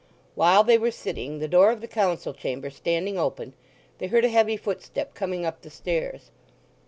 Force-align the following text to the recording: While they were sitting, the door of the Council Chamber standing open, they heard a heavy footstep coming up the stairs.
While 0.33 0.63
they 0.63 0.79
were 0.79 0.89
sitting, 0.89 1.37
the 1.37 1.47
door 1.47 1.69
of 1.69 1.79
the 1.79 1.87
Council 1.87 2.33
Chamber 2.33 2.71
standing 2.71 3.19
open, 3.19 3.53
they 3.99 4.07
heard 4.07 4.25
a 4.25 4.29
heavy 4.29 4.57
footstep 4.57 5.13
coming 5.13 5.45
up 5.45 5.61
the 5.61 5.69
stairs. 5.69 6.31